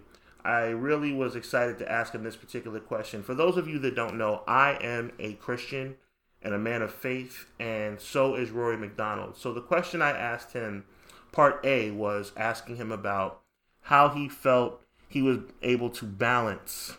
I 0.49 0.69
really 0.69 1.12
was 1.12 1.37
excited 1.37 1.78
to 1.78 1.93
ask 1.93 2.14
him 2.14 2.25
this 2.25 2.35
particular 2.35 2.81
question. 2.81 3.23
For 3.23 3.35
those 3.35 3.59
of 3.59 3.69
you 3.69 3.78
that 3.81 3.95
don't 3.95 4.17
know, 4.17 4.43
I 4.49 4.78
am 4.81 5.12
a 5.19 5.35
Christian 5.35 5.97
and 6.40 6.55
a 6.55 6.59
man 6.59 6.81
of 6.81 6.90
faith, 6.90 7.45
and 7.61 8.00
so 8.00 8.35
is 8.35 8.50
Rory 8.50 8.78
McDonald. 8.78 9.37
So 9.37 9.52
the 9.52 9.61
question 9.61 10.00
I 10.00 10.11
asked 10.11 10.55
him, 10.55 10.85
part 11.33 11.61
A, 11.64 11.90
was 11.90 12.33
asking 12.35 12.76
him 12.76 12.90
about 12.90 13.43
how 13.83 14.09
he 14.09 14.26
felt 14.26 14.81
he 15.07 15.21
was 15.21 15.40
able 15.61 15.90
to 15.90 16.07
balance 16.07 16.97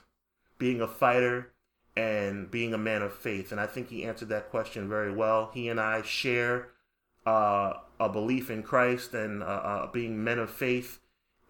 being 0.59 0.79
a 0.79 0.87
fighter 0.87 1.51
and 1.97 2.51
being 2.51 2.75
a 2.75 2.77
man 2.77 3.01
of 3.01 3.15
faith. 3.15 3.51
And 3.51 3.59
I 3.59 3.65
think 3.65 3.89
he 3.89 4.03
answered 4.03 4.29
that 4.29 4.51
question 4.51 4.87
very 4.87 5.11
well. 5.11 5.49
He 5.55 5.69
and 5.69 5.79
I 5.79 6.03
share 6.03 6.67
uh, 7.25 7.73
a 7.99 8.09
belief 8.09 8.51
in 8.51 8.61
Christ 8.61 9.15
and 9.15 9.41
uh, 9.41 9.45
uh, 9.45 9.91
being 9.91 10.23
men 10.23 10.37
of 10.37 10.51
faith, 10.51 10.99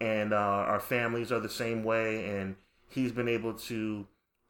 and 0.00 0.32
uh, 0.32 0.36
our 0.36 0.80
families 0.80 1.30
are 1.30 1.40
the 1.40 1.48
same 1.48 1.84
way. 1.84 2.26
And 2.26 2.56
he's 2.88 3.12
been 3.12 3.28
able 3.28 3.54
to, 3.54 4.06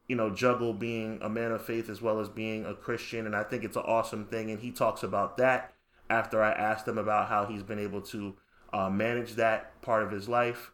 you 0.07 0.15
know, 0.15 0.29
juggle 0.29 0.73
being 0.73 1.19
a 1.21 1.29
man 1.29 1.51
of 1.51 1.63
faith 1.63 1.89
as 1.89 2.01
well 2.01 2.19
as 2.19 2.29
being 2.29 2.65
a 2.65 2.73
Christian. 2.73 3.25
And 3.25 3.35
I 3.35 3.43
think 3.43 3.63
it's 3.63 3.77
an 3.77 3.83
awesome 3.85 4.25
thing. 4.25 4.49
And 4.49 4.59
he 4.59 4.71
talks 4.71 5.03
about 5.03 5.37
that 5.37 5.73
after 6.09 6.41
I 6.41 6.51
asked 6.51 6.87
him 6.87 6.97
about 6.97 7.29
how 7.29 7.45
he's 7.45 7.63
been 7.63 7.79
able 7.79 8.01
to 8.01 8.35
uh, 8.73 8.89
manage 8.89 9.35
that 9.35 9.81
part 9.81 10.03
of 10.03 10.11
his 10.11 10.29
life. 10.29 10.71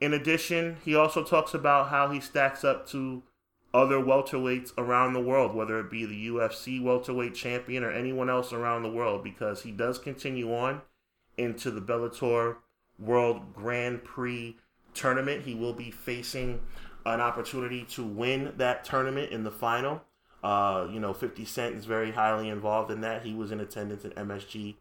In 0.00 0.12
addition, 0.12 0.78
he 0.84 0.94
also 0.94 1.22
talks 1.22 1.54
about 1.54 1.88
how 1.88 2.10
he 2.10 2.20
stacks 2.20 2.64
up 2.64 2.88
to 2.88 3.22
other 3.74 3.96
welterweights 3.96 4.72
around 4.76 5.12
the 5.12 5.20
world, 5.20 5.54
whether 5.54 5.78
it 5.80 5.90
be 5.90 6.04
the 6.04 6.26
UFC 6.28 6.82
welterweight 6.82 7.34
champion 7.34 7.84
or 7.84 7.90
anyone 7.90 8.28
else 8.28 8.52
around 8.52 8.82
the 8.82 8.90
world, 8.90 9.24
because 9.24 9.62
he 9.62 9.70
does 9.70 9.98
continue 9.98 10.52
on 10.52 10.82
into 11.38 11.70
the 11.70 11.80
Bellator 11.80 12.56
World 13.04 13.54
Grand 13.54 14.04
Prix 14.04 14.56
tournament. 14.94 15.42
He 15.42 15.54
will 15.54 15.72
be 15.72 15.90
facing 15.90 16.60
an 17.04 17.20
opportunity 17.20 17.84
to 17.84 18.04
win 18.04 18.52
that 18.56 18.84
tournament 18.84 19.32
in 19.32 19.44
the 19.44 19.50
final. 19.50 20.02
Uh, 20.42 20.88
you 20.90 20.98
know, 20.98 21.12
50 21.12 21.44
Cent 21.44 21.74
is 21.76 21.84
very 21.84 22.12
highly 22.12 22.48
involved 22.48 22.90
in 22.90 23.00
that. 23.02 23.24
He 23.24 23.34
was 23.34 23.52
in 23.52 23.60
attendance 23.60 24.04
at 24.04 24.14
MSG 24.16 24.74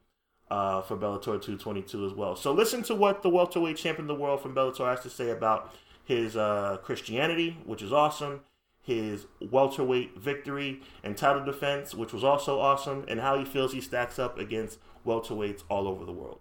uh, 0.50 0.82
for 0.82 0.98
Bellator 0.98 1.42
222 1.42 2.06
as 2.06 2.14
well. 2.14 2.36
So 2.36 2.52
listen 2.52 2.84
to 2.84 2.96
what 2.96 3.24
the 3.24 3.30
welterweight 3.30 3.78
champion 3.78 4.10
of 4.10 4.16
the 4.16 4.22
world 4.22 4.42
from 4.42 4.54
Bellator 4.54 4.90
has 4.90 5.02
to 5.02 5.10
say 5.10 5.30
about 5.30 5.74
his 6.04 6.36
uh, 6.36 6.78
Christianity, 6.84 7.58
which 7.66 7.82
is 7.82 7.94
awesome, 7.94 8.42
his 8.82 9.28
welterweight 9.40 10.18
victory 10.20 10.82
and 11.04 11.16
title 11.16 11.46
defense, 11.46 11.94
which 11.94 12.12
was 12.12 12.24
also 12.24 12.60
awesome, 12.60 13.06
and 13.08 13.20
how 13.20 13.38
he 13.38 13.46
feels 13.46 13.72
he 13.72 13.82
stacks 13.82 14.20
up 14.20 14.38
against 14.38 14.80
welterweights 15.06 15.64
all 15.70 15.88
over 15.88 16.04
the 16.06 16.12
world. 16.12 16.40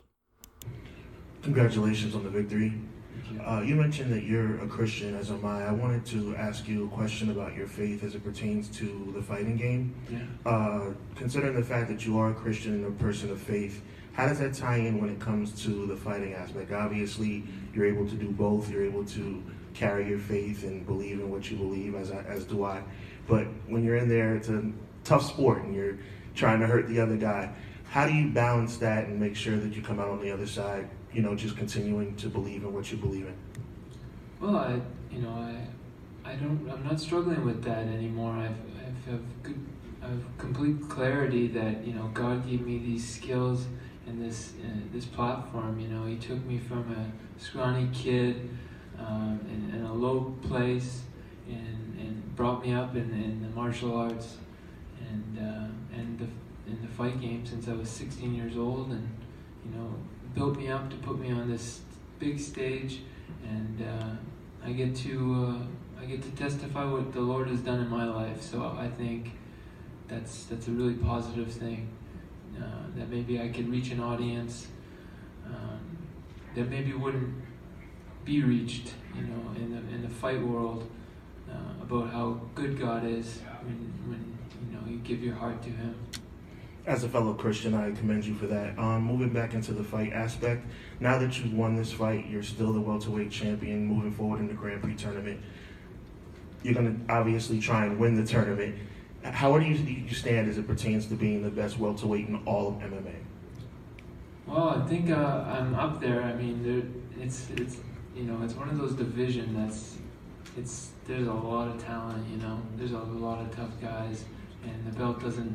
Congratulations 1.43 2.15
on 2.15 2.25
the 2.25 2.31
victory. 2.31 2.75
Uh, 3.47 3.63
you 3.63 3.75
mentioned 3.75 4.13
that 4.13 4.25
you're 4.25 4.61
a 4.63 4.67
Christian, 4.67 5.15
as 5.15 5.31
am 5.31 5.45
I. 5.47 5.67
I 5.67 5.73
wanted 5.73 6.05
to 6.07 6.37
ask 6.37 6.69
you 6.69 6.85
a 6.85 6.89
question 6.89 7.31
about 7.31 7.55
your 7.55 7.67
faith 7.67 8.05
as 8.05 8.15
it 8.15 8.23
pertains 8.23 8.69
to 8.79 9.13
the 9.15 9.23
fighting 9.23 9.57
game. 9.57 9.95
Yeah. 10.11 10.19
Uh, 10.45 10.93
considering 11.15 11.55
the 11.55 11.63
fact 11.63 11.89
that 11.89 12.05
you 12.05 12.19
are 12.19 12.31
a 12.31 12.35
Christian 12.35 12.75
and 12.75 12.87
a 12.87 13.03
person 13.03 13.31
of 13.31 13.41
faith, 13.41 13.83
how 14.13 14.27
does 14.27 14.39
that 14.41 14.53
tie 14.53 14.77
in 14.77 15.01
when 15.01 15.09
it 15.09 15.21
comes 15.21 15.63
to 15.65 15.87
the 15.87 15.97
fighting 15.97 16.35
aspect? 16.35 16.73
Obviously, 16.73 17.45
you're 17.73 17.87
able 17.87 18.07
to 18.07 18.15
do 18.15 18.29
both. 18.31 18.69
You're 18.69 18.85
able 18.85 19.05
to 19.07 19.43
carry 19.73 20.09
your 20.09 20.19
faith 20.19 20.65
and 20.65 20.85
believe 20.85 21.21
in 21.21 21.31
what 21.31 21.51
you 21.51 21.57
believe, 21.57 21.95
as 21.95 22.11
I, 22.11 22.23
as 22.25 22.45
do 22.45 22.65
I. 22.65 22.83
But 23.27 23.47
when 23.69 23.85
you're 23.85 23.97
in 23.97 24.09
there, 24.09 24.35
it's 24.35 24.49
a 24.49 24.65
tough 25.05 25.25
sport, 25.25 25.63
and 25.63 25.75
you're 25.75 25.97
trying 26.35 26.61
to 26.61 26.67
hurt 26.67 26.89
the 26.89 27.01
other 27.01 27.17
guy. 27.17 27.53
How 27.89 28.07
do 28.07 28.13
you 28.13 28.29
balance 28.29 28.77
that 28.79 29.07
and 29.07 29.19
make 29.19 29.37
sure 29.37 29.57
that 29.57 29.75
you 29.75 29.83
come 29.83 29.99
out 29.99 30.09
on 30.09 30.21
the 30.21 30.31
other 30.31 30.47
side? 30.47 30.89
You 31.13 31.23
know, 31.23 31.35
just 31.35 31.57
continuing 31.57 32.15
to 32.17 32.29
believe 32.29 32.63
in 32.63 32.73
what 32.73 32.91
you 32.91 32.99
believe 32.99 33.27
in. 33.27 33.35
Well, 34.41 34.57
I, 34.57 34.81
you 35.11 35.23
know, 35.23 35.31
I, 35.31 36.31
I 36.31 36.35
don't, 36.37 36.69
I'm 36.71 36.85
not 36.85 37.01
struggling 37.01 37.45
with 37.45 37.63
that 37.65 37.87
anymore. 37.87 38.33
I've, 38.33 38.57
I've, 38.79 39.13
have 39.13 39.43
good, 39.43 39.67
I've 40.03 40.25
complete 40.39 40.89
clarity 40.89 41.49
that 41.49 41.85
you 41.87 41.95
know 41.95 42.11
God 42.15 42.49
gave 42.49 42.65
me 42.65 42.79
these 42.79 43.07
skills 43.07 43.67
and 44.07 44.23
this, 44.23 44.53
uh, 44.65 44.69
this 44.93 45.05
platform. 45.05 45.81
You 45.81 45.89
know, 45.89 46.07
He 46.07 46.17
took 46.17 46.45
me 46.45 46.59
from 46.59 46.91
a 46.93 47.43
scrawny 47.43 47.89
kid 47.93 48.49
um, 48.99 49.41
in, 49.51 49.79
in, 49.79 49.85
a 49.85 49.93
low 49.93 50.35
place 50.43 51.03
and, 51.49 51.99
and 51.99 52.37
brought 52.37 52.65
me 52.65 52.73
up 52.73 52.95
in, 52.95 53.11
in 53.13 53.43
the 53.43 53.49
martial 53.49 53.97
arts 53.97 54.37
and 55.11 55.39
uh, 55.39 55.99
and 55.99 56.19
the 56.19 56.27
in 56.71 56.81
the 56.83 56.89
fight 56.89 57.21
game 57.21 57.45
since 57.45 57.69
I 57.69 57.73
was 57.73 57.89
16 57.89 58.35
years 58.35 58.57
old, 58.57 58.91
and 58.91 59.09
you 59.65 59.77
know 59.77 59.95
built 60.35 60.57
me 60.57 60.69
up 60.69 60.91
to 60.91 60.97
put 60.97 61.19
me 61.19 61.31
on 61.33 61.51
this 61.51 61.81
big 62.19 62.39
stage, 62.39 63.01
and 63.49 63.83
uh, 63.83 64.67
I 64.67 64.73
get 64.73 64.95
to 64.97 65.59
uh, 65.59 66.03
I 66.03 66.05
get 66.07 66.23
to 66.23 66.31
testify 66.31 66.85
what 66.85 67.13
the 67.13 67.21
Lord 67.21 67.49
has 67.49 67.61
done 67.61 67.81
in 67.81 67.89
my 67.89 68.05
life. 68.05 68.43
So 68.43 68.77
I 68.79 68.89
think 68.89 69.33
that's 70.09 70.45
that's 70.45 70.69
a 70.69 70.71
really 70.71 70.95
positive 70.95 71.51
thing. 71.53 71.89
Uh, 72.59 72.65
that 72.97 73.09
maybe 73.09 73.41
I 73.41 73.49
could 73.49 73.71
reach 73.71 73.91
an 73.91 74.01
audience 74.01 74.67
um, 75.47 75.99
that 76.55 76.69
maybe 76.69 76.93
wouldn't 76.93 77.33
be 78.25 78.43
reached, 78.43 78.93
you 79.15 79.23
know, 79.23 79.55
in 79.57 79.71
the 79.71 79.95
in 79.95 80.03
the 80.03 80.09
fight 80.09 80.43
world 80.43 80.91
uh, 81.51 81.83
about 81.83 82.11
how 82.11 82.41
good 82.55 82.79
God 82.79 83.05
is 83.05 83.39
when 83.63 83.79
when 84.07 84.39
you 84.67 84.77
know 84.77 84.87
you 84.87 84.99
give 84.99 85.23
your 85.23 85.35
heart 85.35 85.63
to 85.63 85.71
Him. 85.71 85.95
As 86.87 87.05
a 87.05 87.09
fellow 87.09 87.35
Christian, 87.35 87.75
I 87.75 87.91
commend 87.93 88.25
you 88.25 88.35
for 88.35 88.47
that. 88.47 88.79
Um, 88.79 89.05
moving 89.05 89.29
back 89.31 89.53
into 89.53 89.73
the 89.73 89.85
fight 89.85 90.13
aspect, 90.13 90.65
now 90.99 91.19
that 91.19 91.39
you've 91.39 91.53
won 91.53 91.77
this 91.77 91.93
fight, 91.93 92.27
you're 92.27 92.43
still 92.43 92.73
the 92.73 92.81
welterweight 92.81 93.31
champion. 93.31 93.85
Moving 93.85 94.13
forward 94.13 94.41
in 94.41 94.49
the 94.49 94.55
Grand 94.55 94.83
Prix 94.83 94.95
tournament, 94.95 95.41
you're 96.63 96.75
going 96.75 97.07
to 97.07 97.13
obviously 97.13 97.61
try 97.61 97.85
and 97.85 97.99
win 97.99 98.15
the 98.15 98.25
tournament. 98.25 98.77
How 99.23 99.59
do 99.59 99.65
you, 99.67 99.75
you 99.75 100.15
stand 100.15 100.49
as 100.49 100.57
it 100.57 100.67
pertains 100.67 101.07
to 101.09 101.15
being 101.15 101.43
the 101.43 101.51
best 101.51 101.79
welterweight 101.79 102.29
in 102.29 102.37
all 102.47 102.69
of 102.69 102.75
MMA? 102.77 103.15
Well, 104.47 104.71
I 104.71 104.87
think 104.87 105.11
uh, 105.11 105.45
I'm 105.47 105.75
up 105.75 106.01
there. 106.01 106.23
I 106.23 106.33
mean, 106.35 107.05
it's 107.21 107.51
it's 107.51 107.77
you 108.17 108.25
know 108.25 108.43
it's 108.43 108.55
one 108.55 108.71
of 108.71 108.79
those 108.79 108.95
division 108.95 109.55
that's 109.55 109.99
it's 110.57 110.91
there's 111.07 111.29
a 111.29 111.33
lot 111.33 111.69
of 111.69 111.85
talent. 111.85 112.27
You 112.29 112.39
know, 112.39 112.61
there's 112.77 112.93
a 112.93 112.99
lot 112.99 113.43
of 113.43 113.55
tough 113.55 113.71
guys, 113.81 114.25
and 114.65 114.87
the 114.87 114.99
belt 114.99 115.21
doesn't 115.21 115.55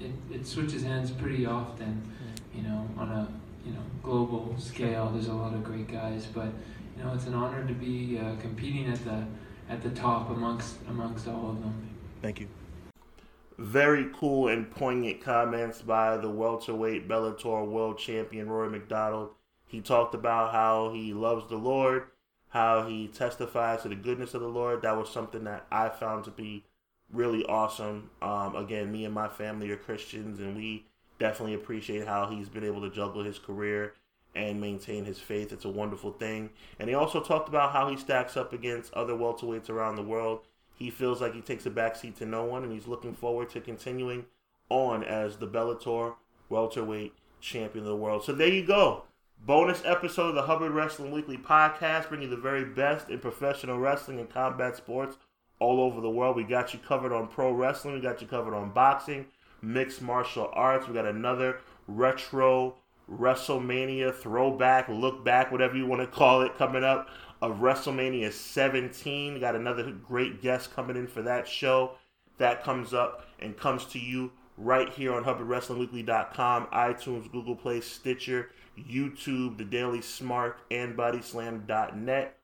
it, 0.00 0.12
it 0.30 0.46
switches 0.46 0.82
hands 0.82 1.10
pretty 1.10 1.46
often. 1.46 2.02
You 2.54 2.62
know, 2.62 2.88
on 2.96 3.08
a 3.08 3.28
you 3.64 3.72
know 3.72 3.82
global 4.02 4.54
scale, 4.58 5.10
there's 5.12 5.28
a 5.28 5.34
lot 5.34 5.54
of 5.54 5.64
great 5.64 5.88
guys, 5.88 6.26
but 6.26 6.48
you 6.96 7.04
know 7.04 7.12
it's 7.14 7.26
an 7.26 7.34
honor 7.34 7.66
to 7.66 7.74
be 7.74 8.18
uh, 8.18 8.36
competing 8.40 8.86
at 8.90 9.04
the 9.04 9.24
at 9.68 9.82
the 9.82 9.90
top 9.90 10.30
amongst 10.30 10.76
amongst 10.88 11.28
all 11.28 11.50
of 11.50 11.60
them. 11.60 11.88
Thank 12.22 12.40
you. 12.40 12.48
Very 13.58 14.08
cool 14.14 14.48
and 14.48 14.70
poignant 14.70 15.20
comments 15.20 15.82
by 15.82 16.16
the 16.16 16.30
welterweight 16.30 17.08
Bellator 17.08 17.66
world 17.66 17.98
champion 17.98 18.48
Rory 18.48 18.70
McDonald. 18.70 19.30
He 19.66 19.80
talked 19.80 20.14
about 20.14 20.52
how 20.52 20.92
he 20.92 21.12
loves 21.12 21.48
the 21.48 21.56
Lord, 21.56 22.04
how 22.50 22.86
he 22.86 23.08
testifies 23.08 23.82
to 23.82 23.88
the 23.88 23.96
goodness 23.96 24.34
of 24.34 24.40
the 24.40 24.48
Lord. 24.48 24.82
That 24.82 24.96
was 24.96 25.10
something 25.10 25.44
that 25.44 25.66
I 25.72 25.88
found 25.88 26.24
to 26.24 26.30
be 26.30 26.64
really 27.12 27.44
awesome. 27.46 28.10
Um, 28.20 28.56
again, 28.56 28.92
me 28.92 29.04
and 29.04 29.14
my 29.14 29.28
family 29.28 29.70
are 29.70 29.76
Christians, 29.76 30.40
and 30.40 30.56
we 30.56 30.84
definitely 31.18 31.54
appreciate 31.54 32.06
how 32.06 32.28
he's 32.28 32.48
been 32.48 32.64
able 32.64 32.80
to 32.82 32.90
juggle 32.90 33.24
his 33.24 33.38
career 33.38 33.94
and 34.34 34.60
maintain 34.60 35.04
his 35.04 35.18
faith. 35.18 35.52
It's 35.52 35.64
a 35.64 35.70
wonderful 35.70 36.12
thing. 36.12 36.50
And 36.78 36.88
he 36.88 36.94
also 36.94 37.20
talked 37.20 37.48
about 37.48 37.72
how 37.72 37.88
he 37.88 37.96
stacks 37.96 38.36
up 38.36 38.52
against 38.52 38.92
other 38.94 39.14
welterweights 39.14 39.70
around 39.70 39.96
the 39.96 40.02
world. 40.02 40.40
He 40.76 40.90
feels 40.90 41.20
like 41.20 41.34
he 41.34 41.40
takes 41.40 41.66
a 41.66 41.70
backseat 41.70 42.16
to 42.18 42.26
no 42.26 42.44
one, 42.44 42.62
and 42.62 42.72
he's 42.72 42.86
looking 42.86 43.14
forward 43.14 43.50
to 43.50 43.60
continuing 43.60 44.26
on 44.68 45.02
as 45.02 45.36
the 45.36 45.48
Bellator 45.48 46.14
welterweight 46.50 47.14
champion 47.40 47.84
of 47.84 47.90
the 47.90 47.96
world. 47.96 48.24
So 48.24 48.32
there 48.32 48.48
you 48.48 48.64
go. 48.64 49.04
Bonus 49.44 49.82
episode 49.84 50.30
of 50.30 50.34
the 50.34 50.42
Hubbard 50.42 50.72
Wrestling 50.72 51.12
Weekly 51.12 51.36
podcast, 51.36 52.08
bringing 52.08 52.28
you 52.28 52.36
the 52.36 52.40
very 52.40 52.64
best 52.64 53.08
in 53.08 53.20
professional 53.20 53.78
wrestling 53.78 54.18
and 54.18 54.28
combat 54.28 54.76
sports 54.76 55.16
all 55.60 55.80
over 55.80 56.00
the 56.00 56.10
world. 56.10 56.36
We 56.36 56.44
got 56.44 56.72
you 56.72 56.80
covered 56.80 57.12
on 57.12 57.28
pro 57.28 57.52
wrestling, 57.52 57.94
we 57.94 58.00
got 58.00 58.20
you 58.20 58.26
covered 58.26 58.54
on 58.54 58.70
boxing, 58.70 59.26
mixed 59.62 60.02
martial 60.02 60.50
arts. 60.52 60.86
We 60.86 60.94
got 60.94 61.06
another 61.06 61.60
retro 61.86 62.76
WrestleMania 63.10 64.14
throwback, 64.14 64.88
look 64.88 65.24
back, 65.24 65.50
whatever 65.50 65.76
you 65.76 65.86
want 65.86 66.02
to 66.02 66.06
call 66.06 66.42
it, 66.42 66.56
coming 66.58 66.84
up 66.84 67.08
of 67.40 67.58
WrestleMania 67.58 68.32
17. 68.32 69.34
We 69.34 69.40
got 69.40 69.56
another 69.56 69.90
great 69.90 70.42
guest 70.42 70.74
coming 70.74 70.96
in 70.96 71.06
for 71.06 71.22
that 71.22 71.48
show. 71.48 71.92
That 72.38 72.62
comes 72.62 72.92
up 72.92 73.26
and 73.40 73.56
comes 73.56 73.84
to 73.86 73.98
you 73.98 74.32
right 74.56 74.90
here 74.90 75.14
on 75.14 75.24
HubbardWrestlingWeekly.com, 75.24 76.66
iTunes, 76.66 77.30
Google 77.30 77.56
Play, 77.56 77.80
Stitcher, 77.80 78.50
YouTube, 78.78 79.56
The 79.56 79.64
Daily 79.64 80.00
Smark, 80.00 80.54
and 80.70 80.96
BodySlam.net 80.96 82.37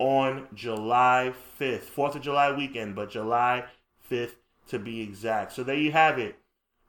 on 0.00 0.48
July 0.54 1.32
5th. 1.60 1.82
4th 1.82 2.16
of 2.16 2.22
July 2.22 2.50
weekend, 2.56 2.96
but 2.96 3.10
July 3.10 3.66
5th 4.10 4.36
to 4.68 4.78
be 4.78 5.02
exact. 5.02 5.52
So 5.52 5.62
there 5.62 5.76
you 5.76 5.92
have 5.92 6.18
it. 6.18 6.36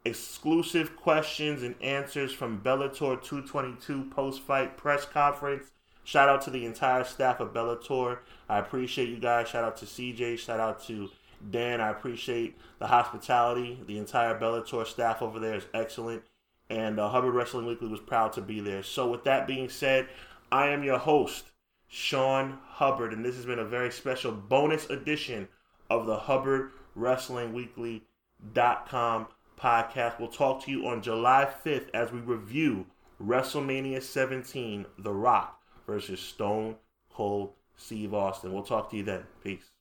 Exclusive 0.06 0.96
questions 0.96 1.62
and 1.62 1.76
answers 1.82 2.32
from 2.34 2.62
Bellator 2.62 3.22
222 3.22 4.06
post 4.06 4.42
fight 4.42 4.78
press 4.78 5.06
conference. 5.06 5.72
Shout 6.04 6.30
out 6.30 6.42
to 6.44 6.50
the 6.50 6.66
entire 6.66 7.04
staff 7.04 7.40
of 7.42 7.54
Bellator. 7.54 8.20
I 8.50 8.58
appreciate 8.58 9.10
you 9.10 9.18
guys. 9.18 9.50
Shout 9.50 9.66
out 9.66 9.78
to 9.78 9.86
CJ. 9.86 10.40
Shout 10.40 10.60
out 10.60 10.82
to 10.86 11.10
Dan. 11.52 11.82
I 11.82 11.90
appreciate 11.90 12.58
the 12.80 12.88
hospitality. 12.88 13.80
The 13.86 13.98
entire 13.98 14.40
Bellator 14.40 14.88
staff 14.88 15.22
over 15.22 15.38
there 15.38 15.56
is 15.56 15.66
excellent. 15.74 16.24
And 16.70 16.98
uh, 16.98 17.10
Hubbard 17.10 17.34
Wrestling 17.34 17.66
Weekly 17.66 17.90
was 17.90 18.00
proud 18.00 18.32
to 18.34 18.42
be 18.42 18.62
there. 18.62 18.82
So, 18.82 19.08
with 19.10 19.26
that 19.26 19.46
being 19.46 19.68
said, 19.68 20.08
I 20.52 20.70
am 20.70 20.84
your 20.84 20.98
host, 20.98 21.51
Sean 21.94 22.58
Hubbard, 22.66 23.12
and 23.12 23.24
this 23.24 23.36
has 23.36 23.46
been 23.46 23.60
a 23.60 23.66
very 23.66 23.92
special 23.92 24.32
bonus 24.32 24.90
edition 24.90 25.50
of 25.90 26.06
the 26.06 26.16
Hubbard 26.16 26.72
Wrestling 26.96 27.52
Weekly.com 27.52 29.28
podcast. 29.60 30.18
We'll 30.18 30.30
talk 30.30 30.64
to 30.64 30.72
you 30.72 30.88
on 30.88 31.02
July 31.02 31.50
5th 31.66 31.90
as 31.94 32.10
we 32.14 32.20
review 32.20 32.86
WrestleMania 33.22 34.02
17, 34.02 34.86
The 35.00 35.12
Rock 35.12 35.62
versus 35.86 36.22
Stone 36.22 36.78
Cold 37.14 37.52
Steve 37.76 38.14
Austin. 38.14 38.54
We'll 38.54 38.64
talk 38.64 38.90
to 38.92 38.98
you 38.98 39.04
then. 39.04 39.24
Peace. 39.44 39.72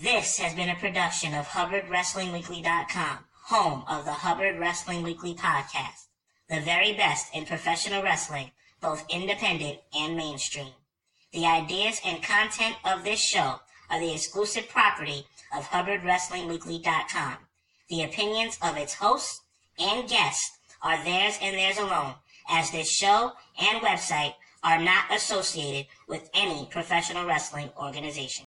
This 0.00 0.38
has 0.38 0.54
been 0.54 0.68
a 0.68 0.76
production 0.76 1.34
of 1.34 1.48
Hubbard 1.48 1.88
Wrestling 1.90 2.28
HubbardWrestlingWeekly.com, 2.28 3.18
home 3.46 3.84
of 3.88 4.04
the 4.04 4.12
Hubbard 4.12 4.60
Wrestling 4.60 5.02
Weekly 5.02 5.34
podcast. 5.34 6.06
The 6.48 6.60
very 6.60 6.92
best 6.92 7.34
in 7.34 7.44
professional 7.44 8.04
wrestling, 8.04 8.52
both 8.80 9.04
independent 9.10 9.80
and 9.92 10.16
mainstream. 10.16 10.68
The 11.32 11.46
ideas 11.46 11.98
and 12.04 12.22
content 12.22 12.76
of 12.84 13.04
this 13.04 13.20
show 13.20 13.60
are 13.88 13.98
the 13.98 14.12
exclusive 14.12 14.68
property 14.68 15.26
of 15.56 15.64
HubbardWrestlingWeekly.com. 15.64 17.36
The 17.88 18.02
opinions 18.02 18.58
of 18.62 18.76
its 18.76 18.94
hosts 18.94 19.40
and 19.78 20.06
guests 20.08 20.58
are 20.82 21.02
theirs 21.02 21.38
and 21.40 21.56
theirs 21.56 21.78
alone, 21.78 22.14
as 22.50 22.70
this 22.70 22.90
show 22.90 23.32
and 23.58 23.80
website 23.80 24.34
are 24.62 24.78
not 24.78 25.04
associated 25.10 25.86
with 26.06 26.28
any 26.34 26.66
professional 26.70 27.24
wrestling 27.26 27.70
organization. 27.78 28.40